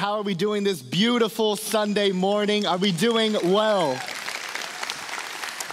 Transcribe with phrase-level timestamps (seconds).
[0.00, 2.64] How are we doing this beautiful Sunday morning?
[2.64, 3.92] Are we doing well?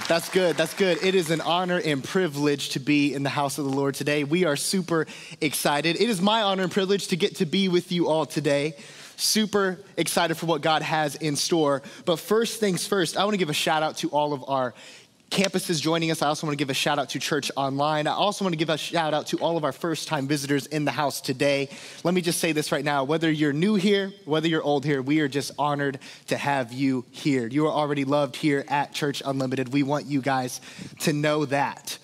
[0.10, 0.58] That's good.
[0.58, 1.02] That's good.
[1.02, 4.26] It is an honor and privilege to be in the house of the Lord today.
[4.26, 5.08] We are super
[5.40, 5.96] excited.
[5.96, 8.76] It is my honor and privilege to get to be with you all today.
[9.16, 11.82] Super excited for what God has in store.
[12.04, 14.74] But first things first, I want to give a shout out to all of our
[15.30, 16.22] campuses joining us.
[16.22, 18.08] I also want to give a shout out to Church Online.
[18.08, 20.68] I also want to give a shout out to all of our first time visitors
[20.68, 21.70] in the house today.
[22.04, 25.02] Let me just say this right now whether you're new here, whether you're old here,
[25.02, 27.48] we are just honored to have you here.
[27.48, 29.74] You are already loved here at Church Unlimited.
[29.74, 30.62] We want you guys
[31.02, 31.98] to know that.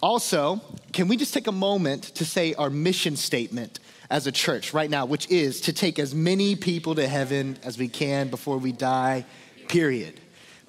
[0.00, 0.60] Also,
[0.92, 4.90] can we just take a moment to say our mission statement as a church right
[4.90, 8.72] now, which is to take as many people to heaven as we can before we
[8.72, 9.24] die,
[9.68, 10.21] period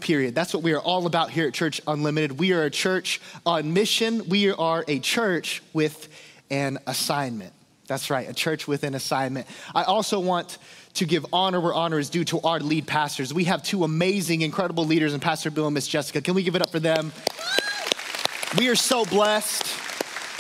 [0.04, 0.36] period.
[0.36, 2.38] That's what we are all about here at Church Unlimited.
[2.38, 6.10] We are a church on mission, we are a church with
[6.52, 7.54] an assignment.
[7.88, 9.48] That's right, a church with an assignment.
[9.74, 10.58] I also want
[10.96, 13.34] to give honor where honor is due to our lead pastors.
[13.34, 16.22] We have two amazing, incredible leaders, and Pastor Bill and Miss Jessica.
[16.22, 17.12] Can we give it up for them?
[18.58, 19.66] We are so blessed.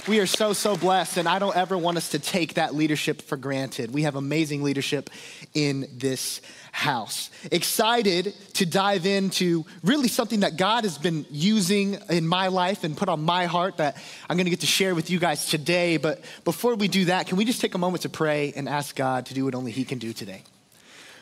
[0.05, 3.21] We are so, so blessed, and I don't ever want us to take that leadership
[3.21, 3.93] for granted.
[3.93, 5.09] We have amazing leadership
[5.53, 6.41] in this
[6.73, 7.29] house.
[7.53, 12.97] Excited to dive into really something that God has been using in my life and
[12.97, 13.95] put on my heart that
[14.29, 15.95] I'm gonna get to share with you guys today.
[15.95, 18.97] But before we do that, can we just take a moment to pray and ask
[18.97, 20.43] God to do what only He can do today?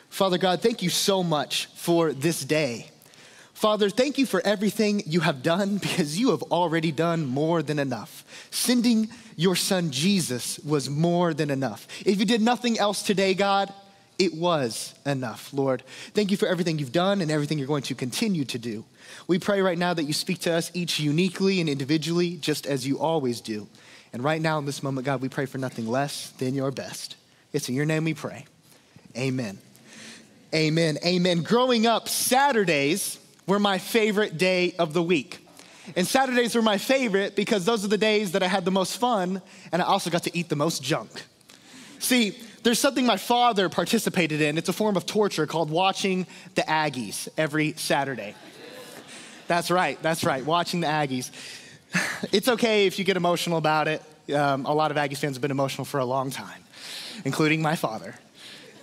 [0.08, 2.90] Father God, thank you so much for this day.
[3.54, 7.78] Father, thank you for everything you have done because you have already done more than
[7.78, 8.24] enough.
[8.50, 11.86] Sending your son Jesus was more than enough.
[12.04, 13.72] If you did nothing else today, God,
[14.18, 15.82] it was enough, Lord.
[16.14, 18.84] Thank you for everything you've done and everything you're going to continue to do.
[19.26, 22.86] We pray right now that you speak to us each uniquely and individually, just as
[22.86, 23.66] you always do.
[24.12, 27.16] And right now, in this moment, God, we pray for nothing less than your best.
[27.52, 28.44] It's in your name we pray.
[29.16, 29.58] Amen.
[30.54, 30.98] Amen.
[31.04, 31.42] Amen.
[31.42, 35.38] Growing up, Saturdays were my favorite day of the week.
[35.96, 38.98] And Saturdays were my favorite because those are the days that I had the most
[38.98, 41.10] fun and I also got to eat the most junk.
[41.98, 44.58] See, there's something my father participated in.
[44.58, 48.34] It's a form of torture called watching the Aggies every Saturday.
[49.48, 51.30] That's right, that's right, watching the Aggies.
[52.32, 54.02] It's okay if you get emotional about it.
[54.32, 56.62] Um, a lot of Aggies fans have been emotional for a long time,
[57.24, 58.14] including my father.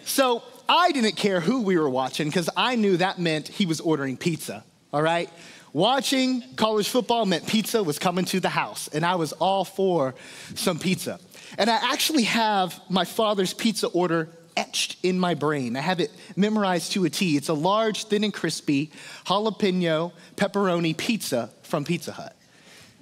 [0.06, 3.82] So I didn't care who we were watching because I knew that meant he was
[3.82, 4.64] ordering pizza,
[4.94, 5.28] all right?
[5.74, 10.14] Watching college football meant pizza was coming to the house, and I was all for
[10.54, 11.20] some pizza.
[11.58, 15.76] And I actually have my father's pizza order etched in my brain.
[15.76, 17.36] I have it memorized to a T.
[17.36, 18.92] It's a large, thin and crispy
[19.26, 22.36] jalapeno pepperoni pizza from Pizza Hut.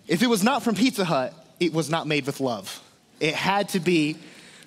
[0.08, 2.82] If it was not from Pizza Hut, it was not made with love.
[3.20, 4.18] It had to be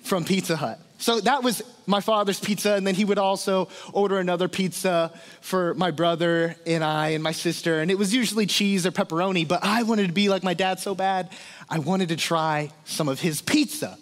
[0.03, 0.79] from Pizza Hut.
[1.01, 5.73] So that was my father's pizza, and then he would also order another pizza for
[5.73, 9.63] my brother and I and my sister, and it was usually cheese or pepperoni, but
[9.63, 11.31] I wanted to be like my dad so bad,
[11.67, 13.97] I wanted to try some of his pizza.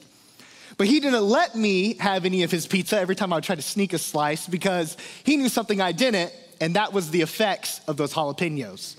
[0.76, 3.56] But he didn't let me have any of his pizza every time I would try
[3.56, 7.80] to sneak a slice because he knew something I didn't, and that was the effects
[7.88, 8.98] of those jalapenos.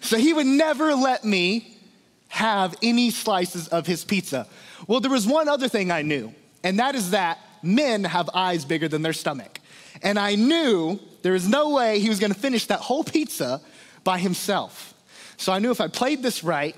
[0.00, 1.76] so he would never let me
[2.28, 4.46] have any slices of his pizza.
[4.86, 6.32] Well, there was one other thing I knew
[6.66, 9.60] and that is that men have eyes bigger than their stomach.
[10.02, 13.60] And I knew there was no way he was gonna finish that whole pizza
[14.02, 14.92] by himself.
[15.36, 16.74] So I knew if I played this right,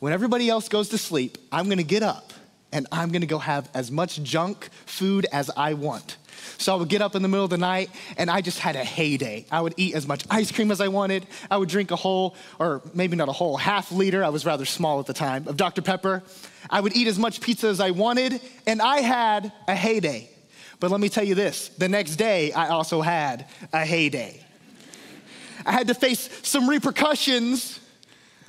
[0.00, 2.32] when everybody else goes to sleep, I'm gonna get up
[2.72, 6.16] and I'm gonna go have as much junk food as I want.
[6.56, 8.76] So I would get up in the middle of the night and I just had
[8.76, 9.44] a heyday.
[9.50, 11.26] I would eat as much ice cream as I wanted.
[11.50, 14.64] I would drink a whole, or maybe not a whole, half liter, I was rather
[14.64, 15.82] small at the time, of Dr.
[15.82, 16.22] Pepper.
[16.70, 20.28] I would eat as much pizza as I wanted, and I had a heyday.
[20.80, 24.44] But let me tell you this the next day, I also had a heyday.
[25.66, 27.80] I had to face some repercussions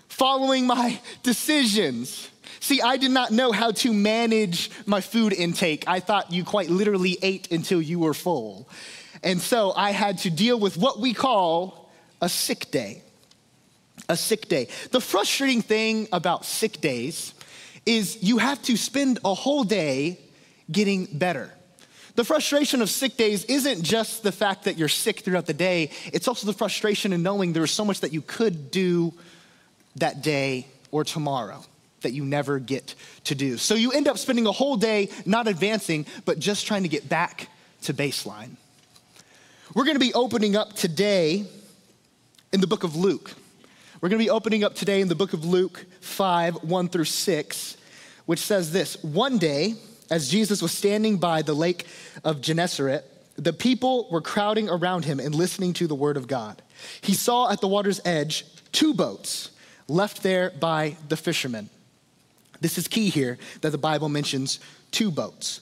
[0.07, 2.29] following my decisions.
[2.59, 5.85] See, I did not know how to manage my food intake.
[5.87, 8.69] I thought you quite literally ate until you were full.
[9.23, 11.89] And so I had to deal with what we call
[12.21, 13.01] a sick day.
[14.07, 14.67] A sick day.
[14.91, 17.33] The frustrating thing about sick days
[17.85, 20.19] is you have to spend a whole day
[20.71, 21.51] getting better.
[22.15, 25.91] The frustration of sick days isn't just the fact that you're sick throughout the day,
[26.11, 29.13] it's also the frustration in knowing there's so much that you could do
[29.95, 31.63] that day or tomorrow
[32.01, 32.95] that you never get
[33.25, 33.57] to do.
[33.57, 37.07] So you end up spending a whole day not advancing, but just trying to get
[37.07, 37.47] back
[37.83, 38.55] to baseline.
[39.73, 41.45] We're gonna be opening up today
[42.51, 43.33] in the book of Luke.
[44.01, 47.05] We're going to be opening up today in the book of Luke 5 1 through
[47.05, 47.77] 6,
[48.25, 49.75] which says this One day,
[50.09, 51.85] as Jesus was standing by the lake
[52.23, 53.05] of Gennesaret,
[53.35, 56.61] the people were crowding around him and listening to the word of God.
[57.01, 59.51] He saw at the water's edge two boats
[59.87, 61.69] left there by the fishermen.
[62.61, 64.59] This is key here that the Bible mentions
[64.91, 65.61] two boats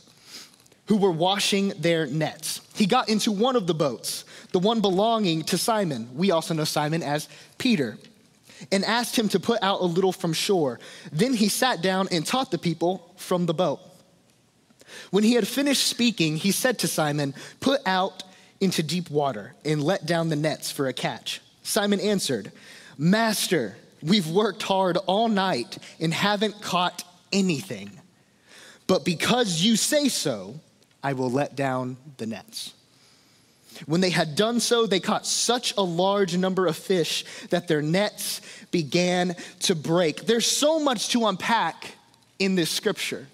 [0.88, 2.62] who were washing their nets.
[2.76, 6.10] He got into one of the boats, the one belonging to Simon.
[6.16, 7.98] We also know Simon as Peter,
[8.72, 10.80] and asked him to put out a little from shore.
[11.12, 13.80] Then he sat down and taught the people from the boat.
[15.12, 18.24] When he had finished speaking, he said to Simon, Put out
[18.60, 21.42] into deep water and let down the nets for a catch.
[21.64, 22.52] Simon answered,
[22.98, 27.92] Master, we've worked hard all night and haven't caught anything.
[28.88, 30.60] But because you say so,
[31.04, 32.74] I will let down the nets.
[33.86, 37.82] When they had done so, they caught such a large number of fish that their
[37.82, 38.42] nets
[38.72, 40.26] began to break.
[40.26, 41.94] There's so much to unpack
[42.40, 43.28] in this scripture.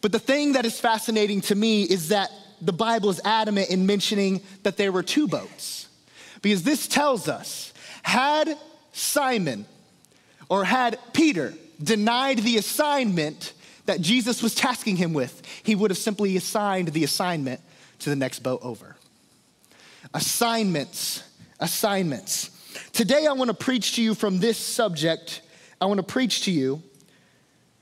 [0.00, 2.30] But the thing that is fascinating to me is that
[2.60, 5.88] the Bible is adamant in mentioning that there were two boats.
[6.42, 8.56] Because this tells us had
[8.92, 9.64] Simon
[10.48, 13.52] or had Peter denied the assignment
[13.86, 17.60] that Jesus was tasking him with, he would have simply assigned the assignment
[18.00, 18.96] to the next boat over.
[20.14, 21.22] Assignments,
[21.60, 22.50] assignments.
[22.92, 25.40] Today, I want to preach to you from this subject.
[25.80, 26.82] I want to preach to you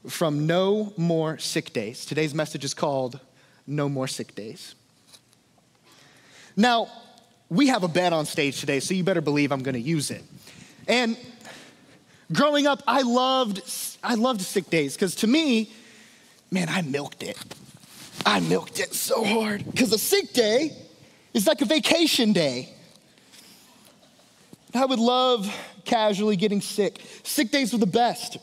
[0.08, 2.06] from No More Sick Days.
[2.06, 3.18] Today's message is called
[3.66, 4.74] No More Sick Days.
[6.56, 6.88] Now,
[7.48, 10.10] we have a bed on stage today, so you better believe I'm going to use
[10.10, 10.22] it.
[10.86, 11.16] And
[12.32, 13.62] growing up, I loved
[14.02, 15.72] I loved sick days because to me,
[16.50, 17.36] man, I milked it.
[18.24, 20.76] I milked it so hard because a sick day
[21.34, 22.68] is like a vacation day.
[24.74, 25.52] I would love
[25.84, 27.00] casually getting sick.
[27.24, 28.38] Sick days were the best.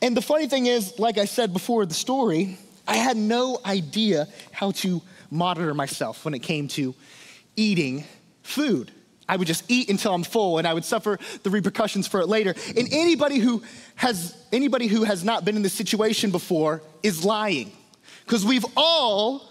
[0.00, 4.28] And the funny thing is, like I said before the story, I had no idea
[4.52, 5.00] how to
[5.30, 6.94] monitor myself when it came to
[7.56, 8.04] eating
[8.42, 8.90] food.
[9.28, 12.28] I would just eat until I'm full and I would suffer the repercussions for it
[12.28, 12.54] later.
[12.76, 13.62] And anybody who
[13.94, 17.72] has anybody who has not been in this situation before is lying.
[18.26, 19.50] Cuz we've all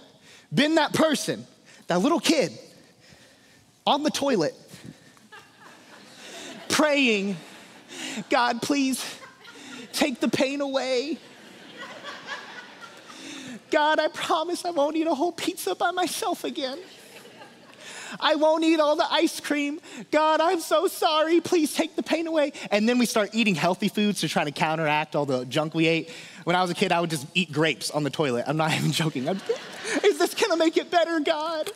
[0.54, 1.48] been that person,
[1.88, 2.52] that little kid
[3.86, 4.56] on the toilet
[6.70, 7.38] praying,
[8.30, 9.04] God, please
[9.92, 11.18] take the pain away.
[13.70, 16.80] God, I promise I won't eat a whole pizza by myself again.
[18.20, 19.80] I won't eat all the ice cream.
[20.12, 21.42] God, I'm so sorry.
[21.42, 22.54] Please take the pain away.
[22.72, 25.88] And then we start eating healthy foods to try to counteract all the junk we
[25.88, 26.10] ate.
[26.44, 28.46] When I was a kid, I would just eat grapes on the toilet.
[28.48, 29.28] I'm not even joking.
[29.28, 29.40] I'm,
[30.04, 31.72] is this gonna make it better, God?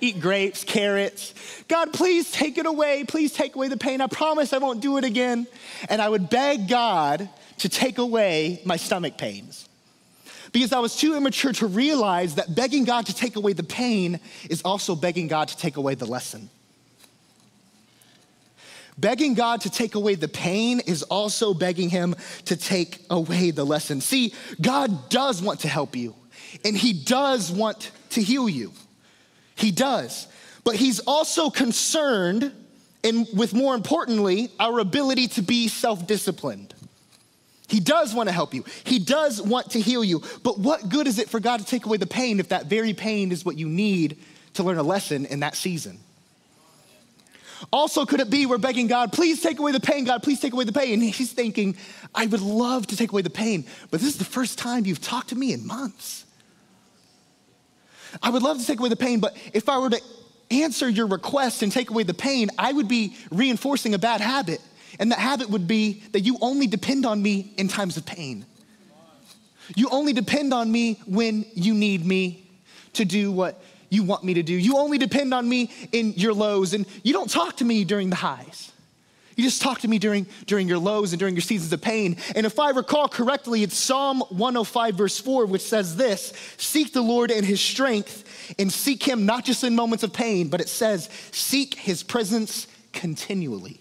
[0.00, 1.34] Eat grapes, carrots.
[1.68, 3.04] God, please take it away.
[3.04, 4.00] Please take away the pain.
[4.00, 5.46] I promise I won't do it again.
[5.88, 9.68] And I would beg God to take away my stomach pains
[10.54, 14.20] because I was too immature to realize that begging God to take away the pain
[14.48, 16.48] is also begging God to take away the lesson.
[18.96, 22.14] Begging God to take away the pain is also begging Him
[22.44, 24.00] to take away the lesson.
[24.00, 26.14] See, God does want to help you,
[26.64, 28.70] and He does want to heal you.
[29.56, 30.28] He does.
[30.62, 32.52] But He's also concerned,
[33.02, 36.73] and with more importantly, our ability to be self disciplined.
[37.68, 38.64] He does want to help you.
[38.84, 40.22] He does want to heal you.
[40.42, 42.92] But what good is it for God to take away the pain if that very
[42.92, 44.18] pain is what you need
[44.54, 45.98] to learn a lesson in that season?
[47.72, 50.52] Also, could it be we're begging God, please take away the pain, God, please take
[50.52, 50.94] away the pain?
[50.94, 51.76] And He's thinking,
[52.14, 55.00] I would love to take away the pain, but this is the first time you've
[55.00, 56.26] talked to me in months.
[58.22, 60.00] I would love to take away the pain, but if I were to
[60.50, 64.60] answer your request and take away the pain, I would be reinforcing a bad habit.
[64.98, 68.46] And that habit would be that you only depend on me in times of pain.
[69.74, 72.46] You only depend on me when you need me
[72.94, 74.54] to do what you want me to do.
[74.54, 78.10] You only depend on me in your lows, and you don't talk to me during
[78.10, 78.72] the highs.
[79.36, 82.18] You just talk to me during, during your lows and during your seasons of pain.
[82.36, 87.02] And if I recall correctly, it's Psalm 105, verse 4, which says this Seek the
[87.02, 90.68] Lord in his strength, and seek him not just in moments of pain, but it
[90.68, 93.80] says, Seek his presence continually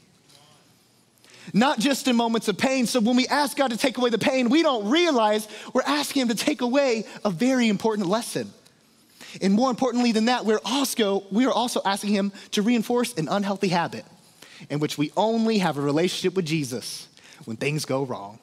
[1.51, 2.85] not just in moments of pain.
[2.85, 6.23] So when we ask God to take away the pain, we don't realize we're asking
[6.23, 8.53] Him to take away a very important lesson.
[9.41, 13.27] And more importantly than that, we're also, we are also asking Him to reinforce an
[13.27, 14.05] unhealthy habit
[14.69, 17.07] in which we only have a relationship with Jesus
[17.45, 18.39] when things go wrong.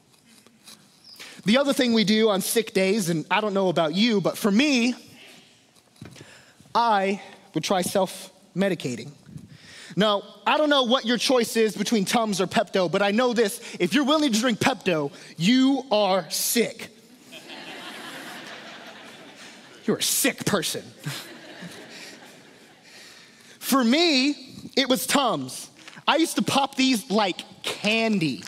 [1.46, 4.36] The other thing we do on sick days, and I don't know about you, but
[4.36, 4.94] for me,
[6.74, 7.22] I
[7.54, 9.12] would try self medicating.
[10.00, 13.34] Now, I don't know what your choice is between Tums or Pepto, but I know
[13.34, 16.88] this if you're willing to drink Pepto, you are sick.
[19.84, 20.80] You're a sick person.
[23.58, 25.68] For me, it was Tums.
[26.08, 28.42] I used to pop these like candy.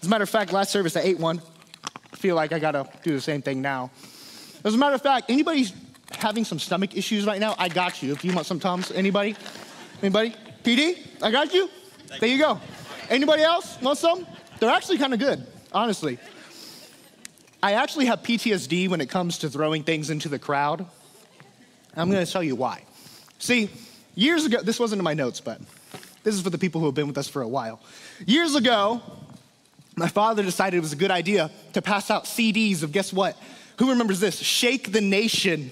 [0.00, 1.42] As a matter of fact, last service I ate one.
[2.12, 3.90] I feel like I gotta do the same thing now.
[4.62, 5.66] As a matter of fact, anybody
[6.12, 8.12] having some stomach issues right now, I got you.
[8.12, 9.34] If you want some Tums, anybody?
[10.00, 10.36] Anybody?
[10.64, 11.68] PD, I got you.
[12.20, 12.60] There you go.
[13.10, 14.26] Anybody else want some?
[14.60, 16.18] They're actually kind of good, honestly.
[17.62, 20.86] I actually have PTSD when it comes to throwing things into the crowd.
[21.96, 22.84] I'm gonna tell you why.
[23.38, 23.70] See,
[24.14, 25.60] years ago, this wasn't in my notes, but
[26.22, 27.80] this is for the people who have been with us for a while.
[28.24, 29.02] Years ago,
[29.96, 33.36] my father decided it was a good idea to pass out CDs of guess what?
[33.78, 34.38] Who remembers this?
[34.38, 35.70] Shake the Nation.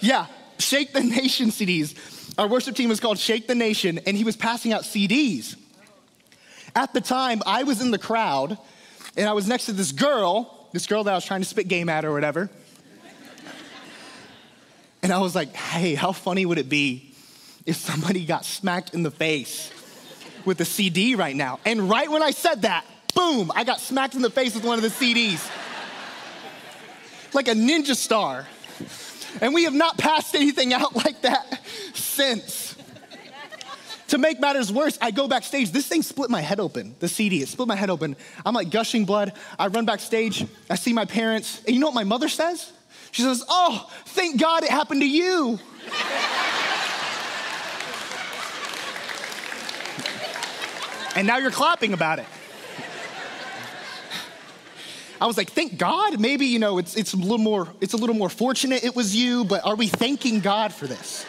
[0.00, 0.26] Yeah,
[0.58, 1.94] Shake the Nation CDs.
[2.36, 5.56] Our worship team was called Shake the Nation, and he was passing out CDs.
[6.74, 8.58] At the time, I was in the crowd,
[9.16, 11.68] and I was next to this girl, this girl that I was trying to spit
[11.68, 12.50] game at or whatever.
[15.02, 17.12] And I was like, hey, how funny would it be
[17.66, 19.70] if somebody got smacked in the face
[20.46, 21.60] with a CD right now?
[21.66, 24.78] And right when I said that, boom, I got smacked in the face with one
[24.78, 25.46] of the CDs.
[27.34, 28.46] like a ninja star.
[29.40, 31.60] And we have not passed anything out like that
[31.94, 32.76] since.
[34.08, 35.70] to make matters worse, I go backstage.
[35.70, 37.42] This thing split my head open, the CD.
[37.42, 38.16] It split my head open.
[38.44, 39.32] I'm like gushing blood.
[39.58, 40.46] I run backstage.
[40.70, 41.62] I see my parents.
[41.66, 42.72] And you know what my mother says?
[43.10, 45.58] She says, Oh, thank God it happened to you.
[51.16, 52.26] and now you're clapping about it.
[55.20, 56.18] I was like, thank God.
[56.20, 59.14] Maybe, you know, it's, it's a little more, it's a little more fortunate it was
[59.14, 61.24] you, but are we thanking God for this?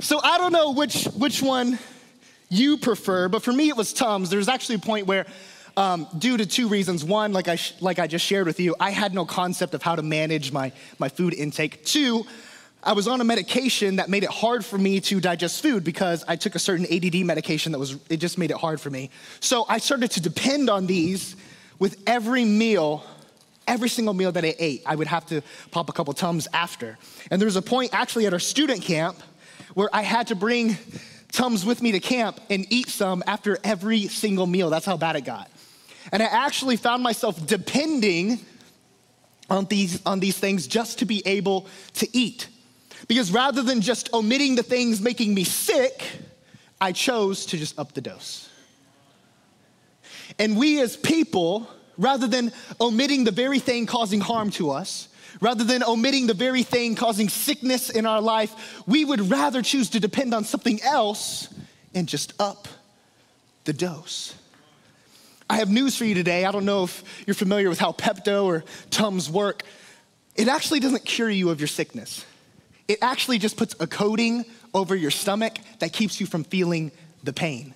[0.00, 1.78] so I don't know which, which one
[2.48, 4.30] you prefer, but for me it was Tums.
[4.30, 5.26] There's actually a point where
[5.76, 7.04] um, due to two reasons.
[7.04, 9.94] One, like I, like I just shared with you, I had no concept of how
[9.94, 11.84] to manage my, my food intake.
[11.84, 12.26] Two,
[12.82, 16.24] I was on a medication that made it hard for me to digest food because
[16.28, 19.10] I took a certain ADD medication that was, it just made it hard for me.
[19.40, 21.34] So I started to depend on these
[21.80, 23.04] with every meal,
[23.66, 24.82] every single meal that I ate.
[24.86, 25.42] I would have to
[25.72, 26.96] pop a couple Tums after.
[27.32, 29.20] And there was a point actually at our student camp
[29.74, 30.76] where I had to bring
[31.32, 34.70] Tums with me to camp and eat some after every single meal.
[34.70, 35.50] That's how bad it got.
[36.12, 38.38] And I actually found myself depending
[39.50, 42.48] on these, on these things just to be able to eat.
[43.06, 46.04] Because rather than just omitting the things making me sick,
[46.80, 48.48] I chose to just up the dose.
[50.38, 55.08] And we as people, rather than omitting the very thing causing harm to us,
[55.40, 59.90] rather than omitting the very thing causing sickness in our life, we would rather choose
[59.90, 61.48] to depend on something else
[61.94, 62.68] and just up
[63.64, 64.34] the dose.
[65.50, 66.44] I have news for you today.
[66.44, 69.62] I don't know if you're familiar with how Pepto or Tums work.
[70.36, 72.24] It actually doesn't cure you of your sickness.
[72.88, 76.90] It actually just puts a coating over your stomach that keeps you from feeling
[77.22, 77.74] the pain.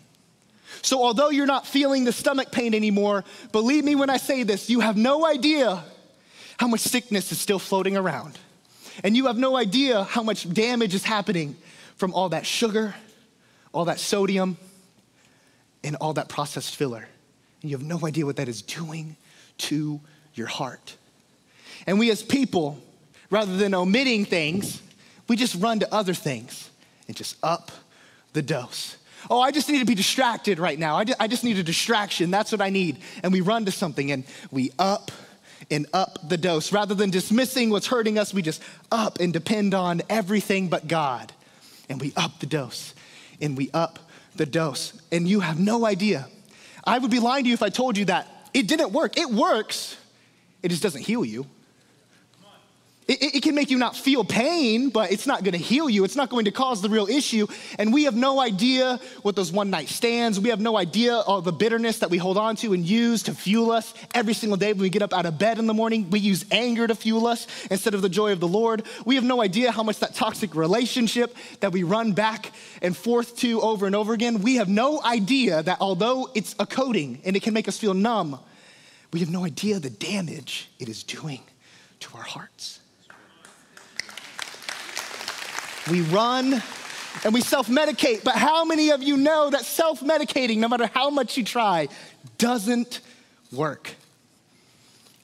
[0.80, 4.70] So, although you're not feeling the stomach pain anymore, believe me when I say this,
[4.70, 5.84] you have no idea
[6.58, 8.38] how much sickness is still floating around.
[9.04, 11.56] And you have no idea how much damage is happening
[11.96, 12.94] from all that sugar,
[13.72, 14.56] all that sodium,
[15.84, 17.06] and all that processed filler
[17.62, 19.16] and you have no idea what that is doing
[19.56, 20.00] to
[20.34, 20.96] your heart.
[21.86, 22.78] And we as people,
[23.30, 24.82] rather than omitting things,
[25.28, 26.70] we just run to other things
[27.08, 27.70] and just up
[28.32, 28.96] the dose.
[29.30, 30.96] Oh, I just need to be distracted right now.
[30.96, 32.30] I just, I just need a distraction.
[32.30, 32.98] That's what I need.
[33.22, 35.12] And we run to something and we up
[35.70, 36.72] and up the dose.
[36.72, 41.32] Rather than dismissing what's hurting us, we just up and depend on everything but God.
[41.88, 42.94] And we up the dose
[43.40, 43.98] and we up
[44.34, 45.00] the dose.
[45.12, 46.26] And you have no idea
[46.84, 49.16] I would be lying to you if I told you that it didn't work.
[49.16, 49.96] It works,
[50.62, 51.46] it just doesn't heal you.
[53.12, 56.04] It, it, can make you not feel pain, but it's not gonna heal you.
[56.04, 57.46] It's not going to cause the real issue.
[57.78, 61.42] And we have no idea what those one night stands, we have no idea all
[61.42, 64.72] the bitterness that we hold on to and use to fuel us every single day
[64.72, 66.08] when we get up out of bed in the morning.
[66.08, 68.82] We use anger to fuel us instead of the joy of the Lord.
[69.04, 73.36] We have no idea how much that toxic relationship that we run back and forth
[73.38, 77.36] to over and over again, we have no idea that although it's a coating and
[77.36, 78.38] it can make us feel numb,
[79.12, 81.42] we have no idea the damage it is doing
[82.00, 82.80] to our hearts.
[85.90, 86.62] We run
[87.24, 88.24] and we self medicate.
[88.24, 91.88] But how many of you know that self medicating, no matter how much you try,
[92.38, 93.00] doesn't
[93.50, 93.90] work?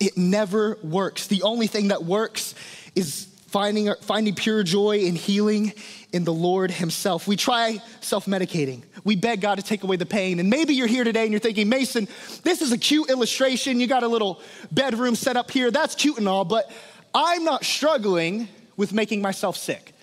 [0.01, 1.27] It never works.
[1.27, 2.55] The only thing that works
[2.95, 5.73] is finding, finding pure joy and healing
[6.13, 7.27] in the Lord Himself.
[7.27, 8.83] We try self medicating.
[9.05, 10.41] We beg God to take away the pain.
[10.41, 12.09] And maybe you're here today and you're thinking, Mason,
[12.43, 13.81] this is a cute illustration.
[13.81, 15.71] You got a little bedroom set up here.
[15.71, 16.71] That's cute and all, but
[17.15, 19.95] I'm not struggling with making myself sick.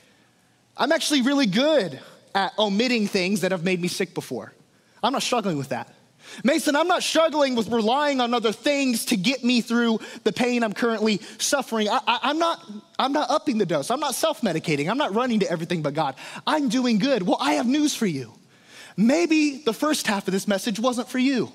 [0.78, 2.00] I'm actually really good
[2.34, 4.54] at omitting things that have made me sick before.
[5.02, 5.94] I'm not struggling with that.
[6.44, 10.64] Mason, I'm not struggling with relying on other things to get me through the pain
[10.64, 11.88] I'm currently suffering.
[11.90, 12.66] I, am not,
[12.98, 13.92] I'm not upping the dose.
[13.92, 14.90] I'm not self medicating.
[14.90, 16.16] I'm not running to everything but God.
[16.46, 17.24] I'm doing good.
[17.24, 18.34] Well, I have news for you.
[18.98, 21.52] Maybe the first half of this message wasn't for you.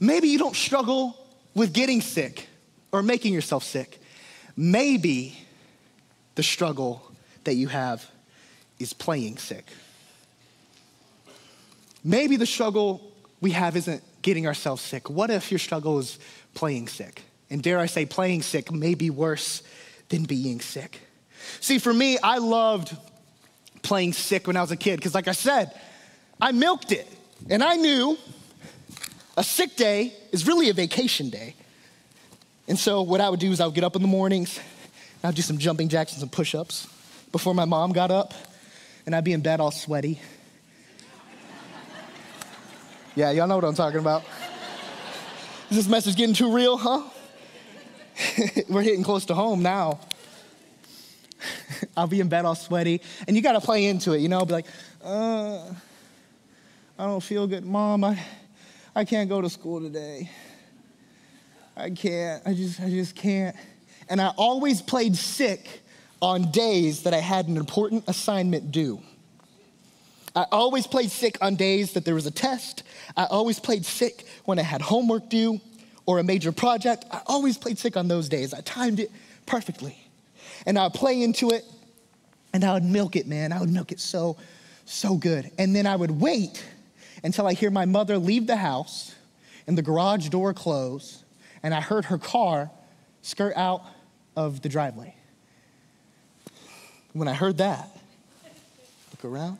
[0.00, 1.16] Maybe you don't struggle
[1.54, 2.48] with getting sick
[2.92, 4.00] or making yourself sick.
[4.56, 5.38] Maybe
[6.36, 7.07] the struggle
[7.44, 8.08] that you have
[8.78, 9.66] is playing sick.
[12.04, 15.10] Maybe the struggle we have isn't getting ourselves sick.
[15.10, 16.18] What if your struggle is
[16.54, 17.22] playing sick?
[17.50, 19.62] And dare I say, playing sick may be worse
[20.08, 21.00] than being sick.
[21.60, 22.96] See, for me, I loved
[23.82, 25.72] playing sick when I was a kid because, like I said,
[26.40, 27.06] I milked it.
[27.48, 28.18] And I knew
[29.36, 31.54] a sick day is really a vacation day.
[32.66, 34.60] And so, what I would do is I would get up in the mornings,
[35.24, 36.86] I'd do some jumping jacks and some push ups
[37.32, 38.34] before my mom got up,
[39.06, 40.20] and I'd be in bed all sweaty
[43.18, 44.22] yeah, y'all know what I'm talking about.
[45.70, 47.02] Is this message getting too real, huh?
[48.68, 49.98] We're hitting close to home now.
[51.96, 54.52] I'll be in bed all sweaty, and you gotta play into it, you know, be
[54.52, 54.66] like,
[55.02, 55.64] uh,
[56.96, 57.64] I don't feel good.
[57.64, 58.22] Mom, I,
[58.94, 60.30] I can't go to school today.
[61.76, 63.56] I can't, I just, I just can't.
[64.08, 65.80] And I always played sick
[66.20, 69.00] on days that I had an important assignment due.
[70.34, 72.82] I always played sick on days that there was a test.
[73.16, 75.60] I always played sick when I had homework due
[76.06, 77.04] or a major project.
[77.10, 78.54] I always played sick on those days.
[78.54, 79.10] I timed it
[79.46, 79.96] perfectly.
[80.66, 81.64] And I would play into it
[82.52, 83.52] and I would milk it, man.
[83.52, 84.36] I would milk it so,
[84.84, 85.50] so good.
[85.58, 86.64] And then I would wait
[87.24, 89.14] until I hear my mother leave the house
[89.66, 91.24] and the garage door close
[91.62, 92.70] and I heard her car
[93.22, 93.82] skirt out
[94.36, 95.14] of the driveway.
[97.12, 97.90] When I heard that,
[99.12, 99.58] look around,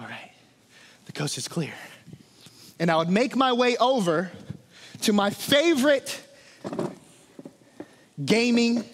[0.00, 0.32] All right,
[1.06, 1.72] the coast is clear.
[2.80, 4.32] And I would make my way over
[5.02, 6.20] to my favorite
[8.24, 8.84] gaming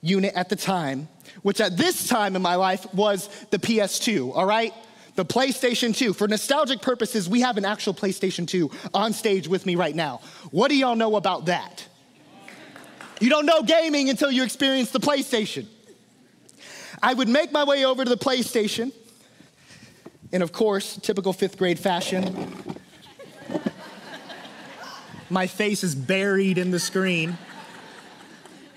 [0.00, 1.08] unit at the time,
[1.42, 4.74] which at this time in my life was the PS2, all right?
[5.14, 6.14] The PlayStation 2.
[6.14, 10.20] For nostalgic purposes, we have an actual PlayStation 2 on stage with me right now.
[10.50, 11.86] What do y'all know about that?
[13.20, 15.66] You don't know gaming until you experience the PlayStation.
[17.02, 18.92] I would make my way over to the PlayStation
[20.34, 22.52] and of course, typical fifth grade fashion,
[25.30, 27.38] my face is buried in the screen.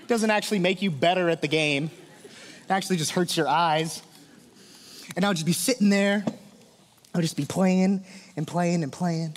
[0.02, 1.90] It doesn't actually make you better at the game,
[2.24, 4.02] it actually just hurts your eyes.
[5.16, 8.04] And I would just be sitting there, I would just be playing
[8.36, 9.34] and playing and playing.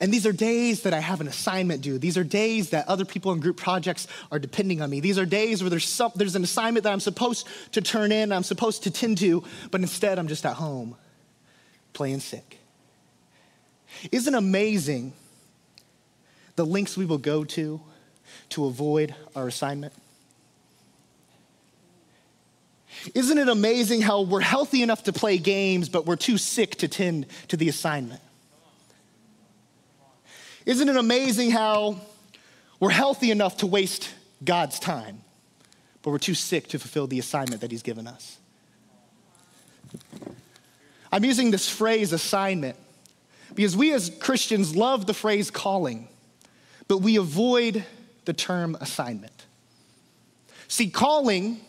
[0.00, 1.98] And these are days that I have an assignment due.
[1.98, 5.00] These are days that other people in group projects are depending on me.
[5.00, 8.32] These are days where there's, some, there's an assignment that I'm supposed to turn in,
[8.32, 10.96] I'm supposed to tend to, but instead I'm just at home
[11.92, 12.58] playing sick.
[14.10, 15.12] Isn't amazing
[16.56, 17.80] the links we will go to
[18.50, 19.92] to avoid our assignment?
[23.14, 26.88] Isn't it amazing how we're healthy enough to play games, but we're too sick to
[26.88, 28.20] tend to the assignment?
[30.66, 32.00] Isn't it amazing how
[32.80, 34.10] we're healthy enough to waste
[34.44, 35.22] God's time,
[36.02, 38.38] but we're too sick to fulfill the assignment that He's given us?
[41.12, 42.76] I'm using this phrase assignment
[43.54, 46.08] because we as Christians love the phrase calling,
[46.88, 47.84] but we avoid
[48.24, 49.46] the term assignment.
[50.66, 51.60] See, calling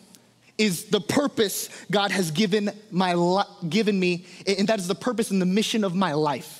[0.58, 5.30] is the purpose God has given, my li- given me, and that is the purpose
[5.30, 6.55] and the mission of my life.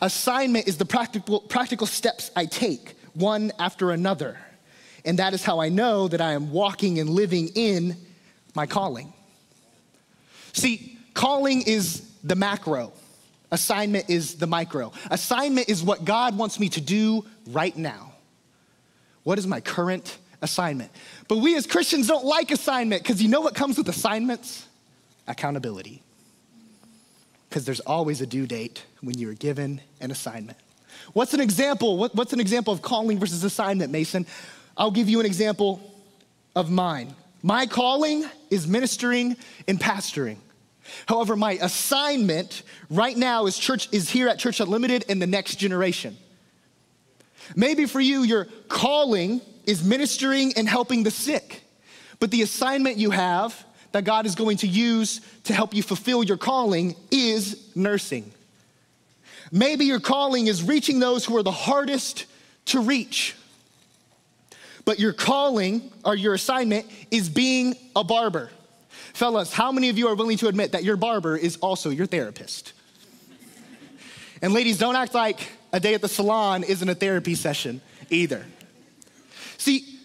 [0.00, 4.38] Assignment is the practical, practical steps I take, one after another.
[5.04, 7.96] And that is how I know that I am walking and living in
[8.54, 9.12] my calling.
[10.52, 12.92] See, Calling is the macro,
[13.52, 14.92] assignment is the micro.
[15.10, 18.12] Assignment is what God wants me to do right now.
[19.22, 20.90] What is my current assignment?
[21.28, 24.66] But we as Christians don't like assignment because you know what comes with assignments?
[25.28, 26.02] Accountability.
[27.48, 30.58] Because there's always a due date when you're given an assignment.
[31.12, 31.96] What's an example?
[31.96, 34.26] What, what's an example of calling versus assignment, Mason?
[34.76, 35.80] I'll give you an example
[36.56, 37.14] of mine.
[37.42, 39.36] My calling is ministering
[39.68, 40.38] and pastoring.
[41.06, 45.56] However, my assignment right now is church is here at Church Unlimited in the next
[45.56, 46.16] generation.
[47.56, 51.62] Maybe for you, your calling is ministering and helping the sick.
[52.20, 56.22] But the assignment you have that God is going to use to help you fulfill
[56.22, 58.32] your calling is nursing.
[59.52, 62.26] Maybe your calling is reaching those who are the hardest
[62.66, 63.36] to reach.
[64.84, 68.50] But your calling or your assignment is being a barber.
[69.14, 72.06] Fellas, how many of you are willing to admit that your barber is also your
[72.06, 72.72] therapist?
[74.42, 75.40] and ladies, don't act like
[75.72, 77.80] a day at the salon isn't a therapy session
[78.10, 78.44] either.
[79.58, 79.98] See,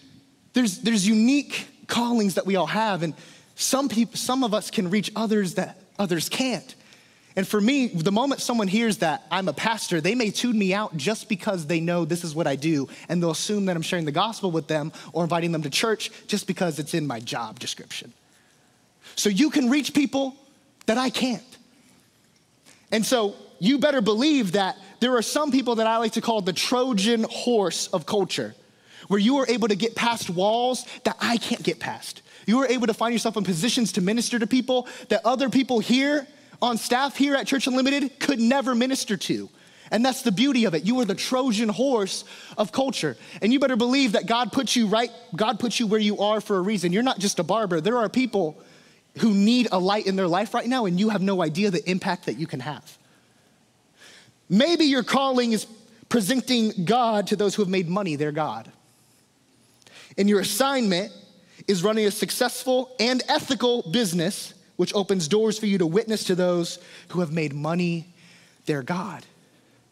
[0.52, 3.14] there's, there's unique callings that we all have, and
[3.54, 6.74] some people, some of us can reach others that others can't.
[7.36, 10.74] And for me, the moment someone hears that I'm a pastor, they may tune me
[10.74, 13.82] out just because they know this is what I do, and they'll assume that I'm
[13.82, 17.20] sharing the gospel with them or inviting them to church just because it's in my
[17.20, 18.12] job description.
[19.14, 20.34] So you can reach people
[20.86, 21.42] that I can't.
[22.90, 26.40] And so you better believe that there are some people that I like to call
[26.40, 28.56] the Trojan horse of culture,
[29.06, 32.22] where you are able to get past walls that I can't get past.
[32.46, 35.78] You are able to find yourself in positions to minister to people that other people
[35.78, 36.26] here
[36.62, 39.48] on staff here at Church Unlimited could never minister to.
[39.90, 40.84] And that's the beauty of it.
[40.84, 42.24] You are the Trojan horse
[42.56, 43.16] of culture.
[43.42, 46.40] And you better believe that God put you right, God put you where you are
[46.40, 46.92] for a reason.
[46.92, 47.80] You're not just a barber.
[47.80, 48.62] There are people
[49.18, 51.88] who need a light in their life right now, and you have no idea the
[51.90, 52.98] impact that you can have.
[54.48, 55.66] Maybe your calling is
[56.08, 58.70] presenting God to those who have made money their God.
[60.16, 61.12] And your assignment
[61.66, 66.34] is running a successful and ethical business which opens doors for you to witness to
[66.34, 68.06] those who have made money
[68.64, 69.26] their God.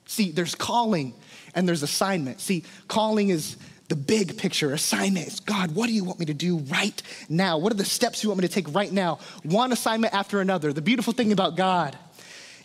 [0.06, 1.12] See, there's calling
[1.54, 2.40] and there's assignment.
[2.40, 6.32] See, calling is the big picture, assignment is God, what do you want me to
[6.32, 7.58] do right now?
[7.58, 9.18] What are the steps you want me to take right now?
[9.42, 10.72] One assignment after another.
[10.72, 11.94] The beautiful thing about God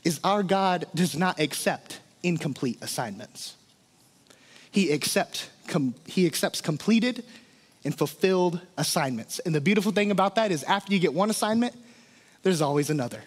[0.06, 3.58] is our God does not accept incomplete assignments.
[4.72, 7.26] He, accept, com, he accepts completed
[7.84, 9.40] and fulfilled assignments.
[9.40, 11.76] And the beautiful thing about that is after you get one assignment,
[12.44, 13.22] there's always another.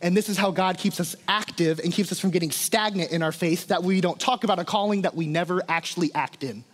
[0.00, 3.22] And this is how God keeps us active and keeps us from getting stagnant in
[3.22, 6.64] our faith, that we don't talk about a calling that we never actually act in.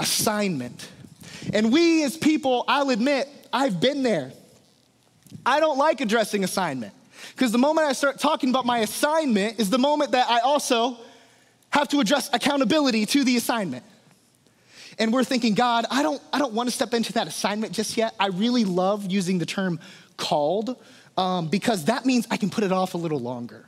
[0.00, 0.88] Assignment.
[1.52, 4.32] And we as people, I'll admit, I've been there.
[5.46, 6.92] I don't like addressing assignment
[7.34, 10.96] because the moment I start talking about my assignment is the moment that I also
[11.70, 13.84] have to address accountability to the assignment
[14.98, 17.96] and we're thinking god i don't i don't want to step into that assignment just
[17.96, 19.78] yet i really love using the term
[20.16, 20.76] called
[21.16, 23.66] um, because that means I can put it off a little longer.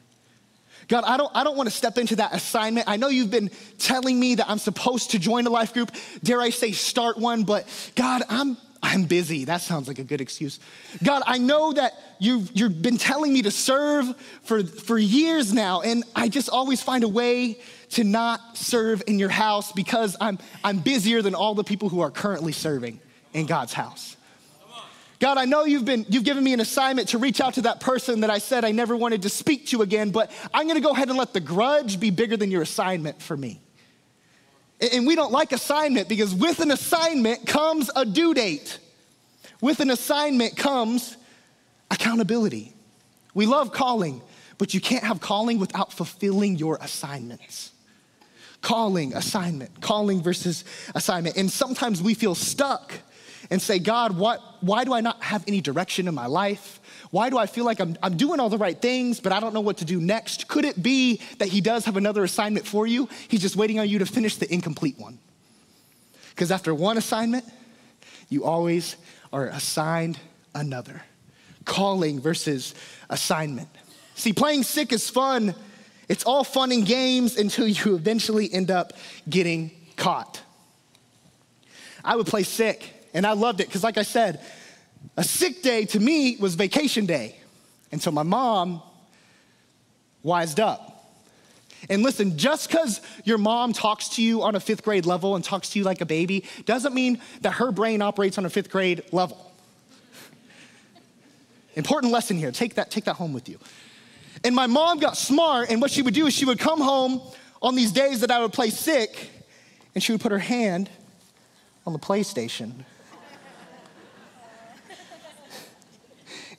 [0.88, 2.88] God, I don't, I don't want to step into that assignment.
[2.88, 5.90] I know you've been telling me that I'm supposed to join a life group.
[6.22, 9.44] Dare I say start one, but God, I'm, I'm busy.
[9.44, 10.60] That sounds like a good excuse.
[11.02, 15.80] God, I know that you've, you've been telling me to serve for, for years now,
[15.80, 17.58] and I just always find a way
[17.90, 22.00] to not serve in your house because I'm, I'm busier than all the people who
[22.00, 23.00] are currently serving
[23.32, 24.16] in God's house.
[25.18, 27.80] God, I know you've been you've given me an assignment to reach out to that
[27.80, 30.82] person that I said I never wanted to speak to again, but I'm going to
[30.82, 33.60] go ahead and let the grudge be bigger than your assignment for me.
[34.80, 38.78] And we don't like assignment because with an assignment comes a due date.
[39.60, 41.16] With an assignment comes
[41.90, 42.74] accountability.
[43.34, 44.20] We love calling,
[44.58, 47.72] but you can't have calling without fulfilling your assignments.
[48.60, 51.36] Calling, assignment, calling versus assignment.
[51.36, 52.92] And sometimes we feel stuck
[53.50, 56.80] and say, God, what, why do I not have any direction in my life?
[57.16, 59.54] Why do I feel like I'm, I'm doing all the right things, but I don't
[59.54, 60.48] know what to do next?
[60.48, 63.08] Could it be that He does have another assignment for you?
[63.28, 65.18] He's just waiting on you to finish the incomplete one.
[66.28, 67.46] Because after one assignment,
[68.28, 68.96] you always
[69.32, 70.18] are assigned
[70.54, 71.00] another.
[71.64, 72.74] Calling versus
[73.08, 73.70] assignment.
[74.14, 75.54] See, playing sick is fun.
[76.10, 78.92] It's all fun and games until you eventually end up
[79.26, 80.42] getting caught.
[82.04, 84.38] I would play sick and I loved it because, like I said,
[85.16, 87.36] a sick day to me was vacation day.
[87.92, 88.82] And so my mom
[90.22, 90.92] wised up.
[91.88, 95.44] And listen, just because your mom talks to you on a fifth grade level and
[95.44, 98.70] talks to you like a baby doesn't mean that her brain operates on a fifth
[98.70, 99.52] grade level.
[101.76, 102.50] Important lesson here.
[102.50, 103.58] Take that, take that home with you.
[104.42, 107.20] And my mom got smart, and what she would do is she would come home
[107.62, 109.30] on these days that I would play sick,
[109.94, 110.90] and she would put her hand
[111.86, 112.84] on the PlayStation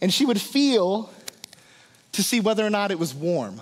[0.01, 1.11] and she would feel
[2.13, 3.61] to see whether or not it was warm.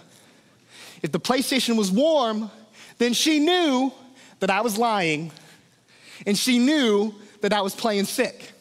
[1.02, 2.50] If the PlayStation was warm,
[2.98, 3.92] then she knew
[4.40, 5.32] that I was lying
[6.26, 8.52] and she knew that I was playing sick.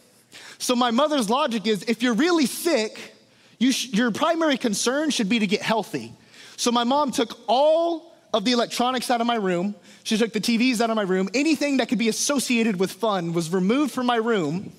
[0.59, 3.15] So, my mother's logic is if you're really sick,
[3.59, 6.15] you sh- your primary concern should be to get healthy.
[6.57, 9.75] So, my mom took all of the electronics out of my room.
[10.03, 11.29] She took the TVs out of my room.
[11.35, 14.73] Anything that could be associated with fun was removed from my room.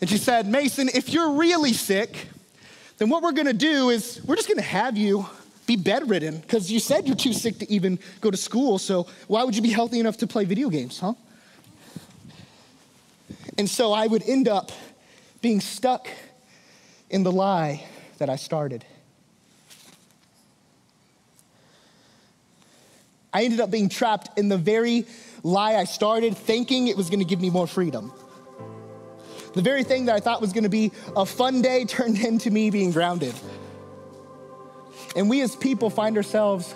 [0.00, 2.28] And she said, Mason, if you're really sick,
[2.98, 5.26] then what we're gonna do is we're just gonna have you
[5.66, 8.78] be bedridden because you said you're too sick to even go to school.
[8.78, 11.14] So why would you be healthy enough to play video games, huh?
[13.58, 14.70] And so I would end up
[15.42, 16.08] being stuck
[17.10, 17.84] in the lie
[18.18, 18.84] that I started.
[23.32, 25.06] I ended up being trapped in the very
[25.42, 28.12] lie I started, thinking it was gonna give me more freedom.
[29.58, 32.70] The very thing that I thought was gonna be a fun day turned into me
[32.70, 33.34] being grounded.
[35.16, 36.72] And we as people find ourselves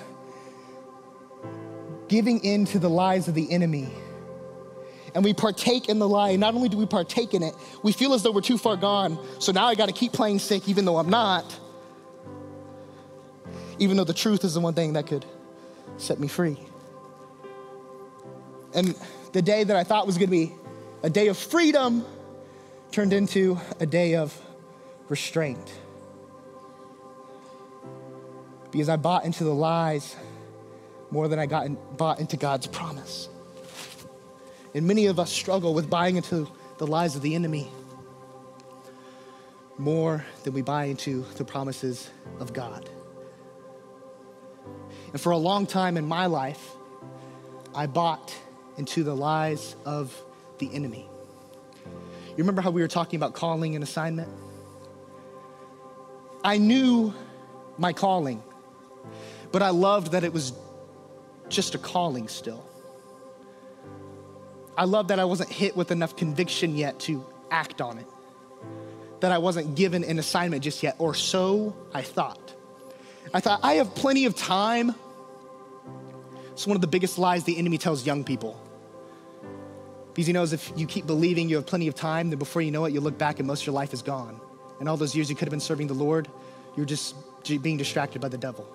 [2.08, 3.88] giving in to the lies of the enemy.
[5.14, 6.34] And we partake in the lie.
[6.34, 9.16] Not only do we partake in it, we feel as though we're too far gone.
[9.38, 11.44] So now I got to keep playing sick, even though I'm not.
[13.78, 15.24] Even though the truth is the one thing that could
[15.98, 16.58] set me free.
[18.74, 18.96] And
[19.30, 20.52] the day that I thought was going to be
[21.04, 22.04] a day of freedom
[22.92, 24.38] turned into a day of
[25.08, 25.72] restraint.
[28.70, 30.14] Because I bought into the lies
[31.10, 33.30] more than I got in, bought into God's promise.
[34.74, 37.70] And many of us struggle with buying into the lies of the enemy
[39.78, 42.88] more than we buy into the promises of God.
[45.12, 46.72] And for a long time in my life,
[47.74, 48.34] I bought
[48.76, 50.14] into the lies of
[50.58, 51.08] the enemy.
[52.32, 54.30] You remember how we were talking about calling and assignment?
[56.42, 57.12] I knew
[57.76, 58.42] my calling,
[59.52, 60.54] but I loved that it was
[61.50, 62.64] just a calling still.
[64.78, 68.06] I loved that I wasn't hit with enough conviction yet to act on it,
[69.20, 72.54] that I wasn't given an assignment just yet, or so I thought.
[73.34, 74.94] I thought, I have plenty of time.
[76.52, 78.58] It's one of the biggest lies the enemy tells young people.
[80.14, 82.70] Because he knows if you keep believing you have plenty of time, then before you
[82.70, 84.40] know it, you look back and most of your life is gone.
[84.78, 86.28] And all those years you could have been serving the Lord,
[86.76, 87.14] you're just
[87.62, 88.66] being distracted by the devil.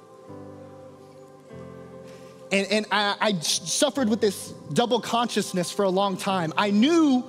[2.51, 6.53] And, and I, I suffered with this double consciousness for a long time.
[6.57, 7.23] I knew